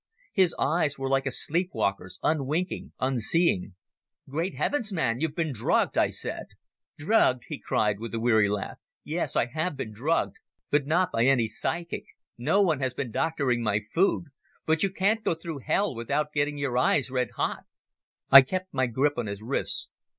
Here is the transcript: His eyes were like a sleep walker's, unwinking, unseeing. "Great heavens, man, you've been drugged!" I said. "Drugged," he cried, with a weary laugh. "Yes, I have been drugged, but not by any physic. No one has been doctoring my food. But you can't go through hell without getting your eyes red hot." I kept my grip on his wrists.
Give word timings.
His 0.33 0.55
eyes 0.57 0.97
were 0.97 1.07
like 1.11 1.27
a 1.27 1.31
sleep 1.31 1.69
walker's, 1.75 2.19
unwinking, 2.23 2.91
unseeing. 2.99 3.75
"Great 4.27 4.55
heavens, 4.55 4.91
man, 4.91 5.19
you've 5.19 5.35
been 5.35 5.53
drugged!" 5.53 5.95
I 5.95 6.09
said. 6.09 6.47
"Drugged," 6.97 7.43
he 7.49 7.59
cried, 7.59 7.99
with 7.99 8.11
a 8.15 8.19
weary 8.19 8.49
laugh. 8.49 8.79
"Yes, 9.03 9.35
I 9.35 9.45
have 9.45 9.77
been 9.77 9.91
drugged, 9.93 10.37
but 10.71 10.87
not 10.87 11.11
by 11.11 11.25
any 11.25 11.47
physic. 11.47 12.05
No 12.35 12.63
one 12.63 12.79
has 12.79 12.95
been 12.95 13.11
doctoring 13.11 13.61
my 13.61 13.81
food. 13.93 14.29
But 14.65 14.81
you 14.81 14.89
can't 14.89 15.23
go 15.23 15.35
through 15.35 15.59
hell 15.59 15.93
without 15.93 16.33
getting 16.33 16.57
your 16.57 16.79
eyes 16.79 17.11
red 17.11 17.29
hot." 17.35 17.65
I 18.31 18.41
kept 18.41 18.73
my 18.73 18.87
grip 18.87 19.19
on 19.19 19.27
his 19.27 19.43
wrists. 19.43 19.91